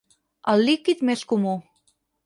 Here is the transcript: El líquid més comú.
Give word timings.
El 0.53 0.65
líquid 0.69 1.05
més 1.11 1.25
comú. 1.35 1.57